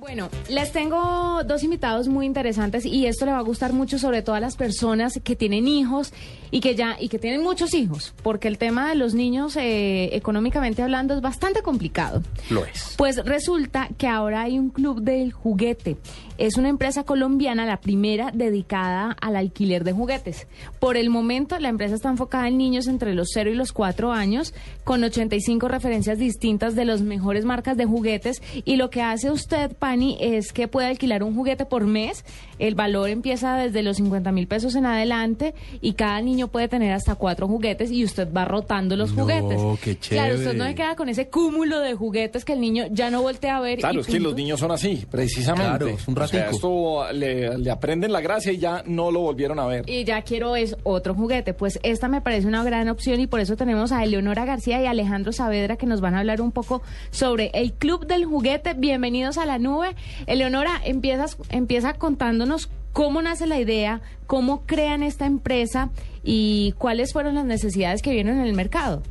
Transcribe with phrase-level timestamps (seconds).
[0.00, 4.22] Bueno, les tengo dos invitados muy interesantes y esto le va a gustar mucho sobre
[4.22, 6.14] todo a las personas que tienen hijos
[6.50, 10.16] y que ya y que tienen muchos hijos, porque el tema de los niños eh,
[10.16, 12.22] económicamente hablando es bastante complicado.
[12.48, 12.94] Lo es.
[12.96, 15.98] Pues resulta que ahora hay un club del juguete.
[16.40, 20.46] Es una empresa colombiana, la primera dedicada al alquiler de juguetes.
[20.78, 24.10] Por el momento, la empresa está enfocada en niños entre los 0 y los 4
[24.10, 28.40] años, con 85 referencias distintas de las mejores marcas de juguetes.
[28.64, 32.24] Y lo que hace usted, Pani, es que puede alquilar un juguete por mes.
[32.58, 36.92] El valor empieza desde los 50 mil pesos en adelante y cada niño puede tener
[36.92, 39.60] hasta cuatro juguetes y usted va rotando los No, juguetes.
[39.82, 40.68] qué Claro, usted no chévere.
[40.70, 43.78] se queda con ese cúmulo de juguetes que el niño ya no voltea a ver.
[43.78, 45.66] y Claro, es que los niños son así, precisamente.
[45.68, 49.58] Claro, es un sea, esto le, le aprenden la gracia y ya no lo volvieron
[49.58, 49.84] a ver.
[49.88, 51.54] y ya quiero es otro juguete.
[51.54, 54.86] Pues esta me parece una gran opción y por eso tenemos a Eleonora García y
[54.86, 58.74] Alejandro Saavedra que nos van a hablar un poco sobre el Club del Juguete.
[58.74, 59.94] Bienvenidos a la nube.
[60.26, 65.90] Eleonora, empiezas, empieza contándonos cómo nace la idea, cómo crean esta empresa
[66.22, 69.02] y cuáles fueron las necesidades que vieron en el mercado.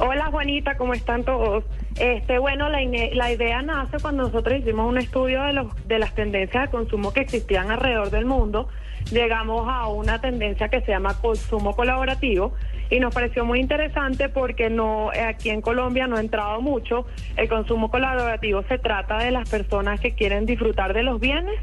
[0.00, 1.64] Hola Juanita, ¿cómo están todos?
[1.98, 6.66] Este, bueno, la, idea nace cuando nosotros hicimos un estudio de, los, de las tendencias
[6.66, 8.68] de consumo que existían alrededor del mundo.
[9.10, 12.54] Llegamos a una tendencia que se llama consumo colaborativo
[12.90, 17.06] y nos pareció muy interesante porque no aquí en Colombia no ha entrado mucho.
[17.36, 21.58] El consumo colaborativo se trata de las personas que quieren disfrutar de los bienes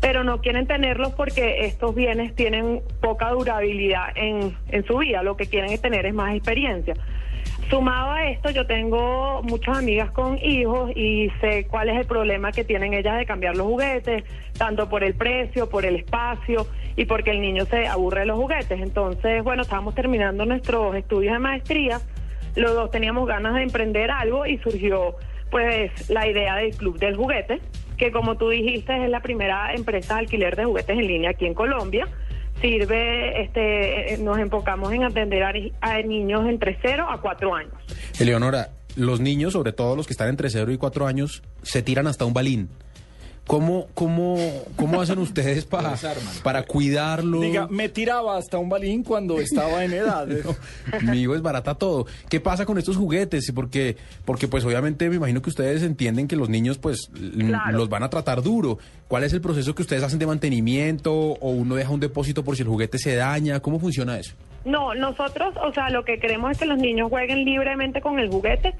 [0.00, 5.22] pero no quieren tenerlos porque estos bienes tienen poca durabilidad en, en su vida.
[5.22, 6.94] Lo que quieren es tener es más experiencia.
[7.68, 12.52] Sumado a esto, yo tengo muchas amigas con hijos y sé cuál es el problema
[12.52, 14.22] que tienen ellas de cambiar los juguetes,
[14.56, 18.38] tanto por el precio, por el espacio y porque el niño se aburre de los
[18.38, 18.80] juguetes.
[18.80, 22.00] Entonces, bueno, estábamos terminando nuestros estudios de maestría,
[22.54, 25.16] los dos teníamos ganas de emprender algo y surgió
[25.50, 27.60] pues la idea del Club del Juguete,
[27.96, 31.46] que como tú dijiste es la primera empresa de alquiler de juguetes en línea aquí
[31.46, 32.06] en Colombia.
[32.60, 37.74] Sirve, este, eh, nos enfocamos en atender a, a niños entre 0 a 4 años.
[38.18, 42.06] Eleonora, los niños, sobre todo los que están entre 0 y 4 años, se tiran
[42.06, 42.70] hasta un balín.
[43.46, 44.36] ¿Cómo, cómo,
[44.74, 45.94] cómo hacen ustedes para,
[46.42, 47.40] para cuidarlo?
[47.40, 50.26] Diga, me tiraba hasta un balín cuando estaba en edad.
[51.02, 52.06] Mi hijo es barata todo.
[52.28, 53.52] ¿Qué pasa con estos juguetes?
[53.54, 57.08] Porque, porque pues obviamente me imagino que ustedes entienden que los niños pues
[57.38, 57.78] Claro.
[57.78, 58.78] los van a tratar duro.
[59.06, 61.12] ¿Cuál es el proceso que ustedes hacen de mantenimiento?
[61.14, 63.60] ¿O uno deja un depósito por si el juguete se daña?
[63.60, 64.34] ¿Cómo funciona eso?
[64.64, 68.28] No, nosotros, o sea, lo que queremos es que los niños jueguen libremente con el
[68.28, 68.74] juguete.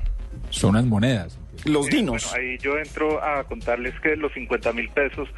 [0.51, 1.39] Son unas monedas.
[1.65, 2.31] Los Eh, dinos.
[2.33, 5.29] bueno, ahí yo entro a contarles que los 50 mil pesos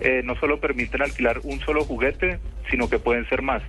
[0.00, 2.38] eh, no solo permiten alquilar un solo juguete,
[2.70, 3.62] sino que pueden ser más.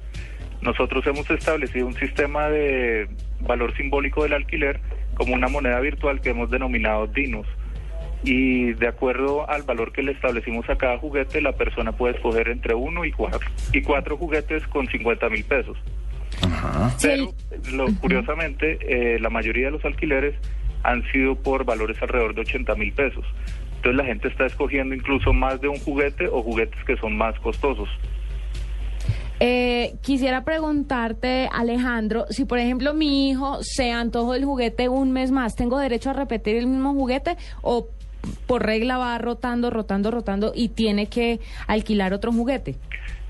[0.62, 3.08] Nosotros hemos establecido un sistema de
[3.42, 4.80] valor simbólico del alquiler
[5.16, 7.46] como una moneda virtual que hemos denominado dinos.
[8.24, 12.48] Y de acuerdo al valor que le establecimos a cada juguete, la persona puede escoger
[12.48, 13.42] entre uno y cuatro,
[13.74, 15.78] y cuatro juguetes con 50 mil pesos.
[16.98, 17.34] Sí, Pero,
[17.74, 20.36] lo, curiosamente, eh, la mayoría de los alquileres
[20.84, 23.26] han sido por valores alrededor de 80 mil pesos.
[23.78, 27.38] Entonces la gente está escogiendo incluso más de un juguete o juguetes que son más
[27.40, 27.90] costosos.
[29.40, 35.32] Eh, quisiera preguntarte, Alejandro, si por ejemplo mi hijo se antojó del juguete un mes
[35.32, 37.90] más, ¿tengo derecho a repetir el mismo juguete o
[38.48, 42.76] por regla va rotando, rotando, rotando y tiene que alquilar otro juguete?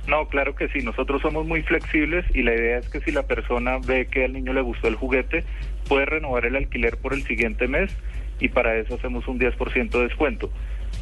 [0.08, 0.80] No, claro que sí.
[0.80, 4.34] Nosotros somos muy flexibles y la idea es que si la persona ve que al
[4.34, 5.44] niño le gustó el juguete,
[5.88, 7.96] puede renovar el alquiler por el siguiente mes
[8.40, 10.50] y para eso hacemos un 10% de descuento.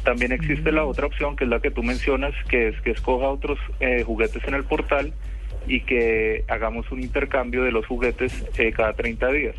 [0.04, 3.28] También existe la otra opción, que es la que tú mencionas, que es que escoja
[3.28, 5.12] otros eh, juguetes en el portal
[5.66, 9.56] y que hagamos un intercambio de los juguetes eh, cada 30 días.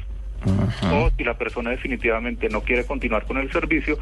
[0.91, 3.97] O si la persona definitivamente no quiere continuar con el servicio,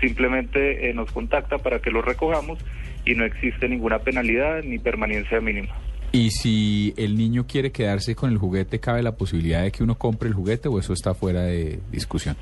[0.00, 2.58] simplemente eh, nos contacta para que lo recojamos
[3.04, 5.74] y no existe ninguna penalidad ni permanencia mínima.
[6.12, 9.96] Y si el niño quiere quedarse con el juguete, ¿cabe la posibilidad de que uno
[9.96, 12.36] compre el juguete o eso está fuera de discusión?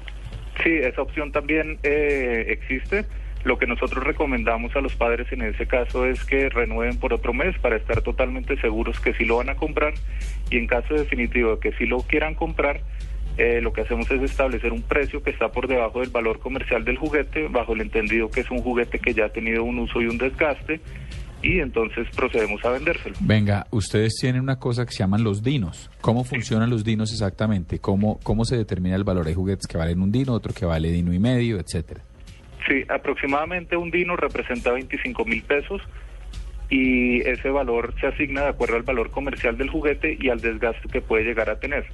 [0.63, 3.05] Sí, esa opción también eh, existe.
[3.45, 7.35] Lo que nosotros recomendamos a los padres en ese caso es que renueven por otro
[7.35, 9.93] mes para estar totalmente seguros que sí lo van a comprar
[10.51, 12.81] y en caso definitivo de que sí lo quieran comprar,
[13.37, 16.85] eh, lo que hacemos es establecer un precio que está por debajo del valor comercial
[16.85, 20.01] del juguete, bajo el entendido que es un juguete que ya ha tenido un uso
[20.01, 20.81] y un desgaste
[21.43, 23.17] y entonces procedemos a vendérselo.
[23.21, 25.91] Venga, ustedes tienen una cosa que se llaman los dinos.
[26.01, 27.81] ¿Cómo funcionan los dinos exactamente?
[27.81, 29.25] ¿Cómo, ¿Cómo se determina el valor?
[29.25, 32.03] de juguetes que valen un dino, otro que vale dino y medio, etcétera?
[32.67, 35.83] Sí, aproximadamente un dino representa 25 mil pesos
[36.71, 40.89] y ese valor se asigna de acuerdo al valor comercial del juguete y al desgaste
[40.89, 41.85] que puede llegar a tener.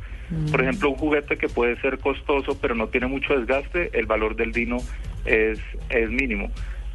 [0.51, 4.37] Por ejemplo, un juguete que puede ser costoso pero no tiene mucho desgaste, el valor
[4.37, 4.79] del dino
[5.25, 6.51] es, es mínimo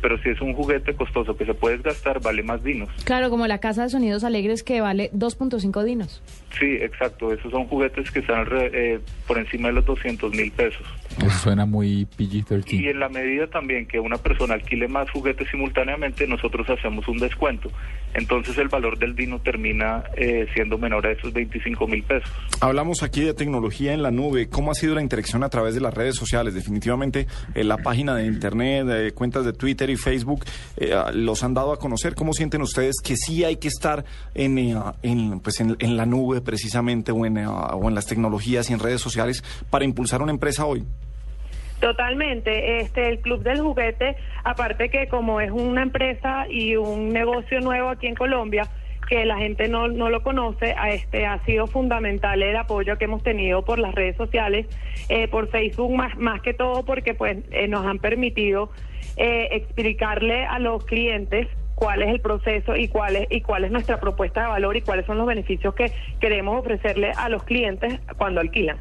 [0.06, 2.90] pero si es un juguete costoso que se puede gastar, vale más dinos.
[3.06, 6.22] Claro, como la casa de sonidos alegres que vale 2.5 dinos.
[6.60, 7.34] Sí, exacto.
[7.34, 10.86] Esos son juguetes que están eh, por encima de los 200 mil pesos.
[11.18, 12.72] Eso suena muy PG-13.
[12.74, 17.18] Y en la medida también que una persona alquile más juguetes simultáneamente, nosotros hacemos un
[17.18, 17.72] descuento.
[18.16, 22.30] Entonces el valor del dino termina eh, siendo menor a esos 25 mil pesos.
[22.62, 24.48] Hablamos aquí de tecnología en la nube.
[24.50, 26.54] ¿Cómo ha sido la interacción a través de las redes sociales?
[26.54, 30.46] Definitivamente en la página de internet, de cuentas de Twitter y Facebook
[30.78, 32.16] eh, los han dado a conocer.
[32.16, 34.76] ¿Cómo sienten ustedes que sí hay que estar en, eh,
[35.44, 39.02] pues en, la nube precisamente o en, eh, o en las tecnologías y en redes
[39.02, 40.86] sociales para impulsar una empresa hoy?
[41.80, 42.80] Totalmente.
[42.80, 47.90] Este, el Club del Juguete, aparte que como es una empresa y un negocio nuevo
[47.90, 48.68] aquí en Colombia,
[49.08, 53.22] que la gente no, no lo conoce, este ha sido fundamental el apoyo que hemos
[53.22, 54.66] tenido por las redes sociales,
[55.30, 57.38] por Facebook más, más que todo porque pues
[57.70, 58.72] nos han permitido
[59.18, 63.72] eh, explicarle a los clientes cuál es el proceso y cuál es y cuál es
[63.72, 68.00] nuestra propuesta de valor y cuáles son los beneficios que queremos ofrecerle a los clientes
[68.18, 68.78] cuando alquilan.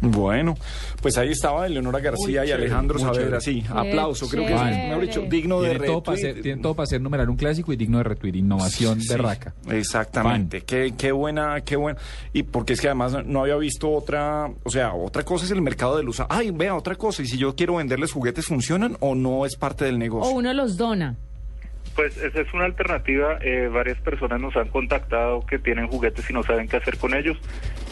[0.00, 0.54] Bueno,
[1.02, 3.40] pues ahí estaba Eleonora García y Alejandro Saavedra.
[3.40, 4.28] Sí, aplauso.
[4.28, 6.02] Creo que es, mejor dicho, digno de retweet.
[6.02, 8.36] Todo tiene todo para ser numeral un clásico y digno de retweet.
[8.36, 9.54] Innovación de raca.
[9.70, 10.60] Exactamente.
[10.62, 11.98] Qué, qué buena, qué buena.
[12.32, 15.62] Y porque es que además no había visto otra, o sea, otra cosa es el
[15.62, 16.22] mercado de luz.
[16.28, 17.22] Ay, vea, otra cosa.
[17.22, 20.32] Y si yo quiero venderles juguetes, ¿funcionan o no es parte del negocio?
[20.32, 21.16] O uno los dona.
[21.96, 23.38] Pues esa es una alternativa.
[23.42, 27.12] Eh, varias personas nos han contactado que tienen juguetes y no saben qué hacer con
[27.12, 27.36] ellos.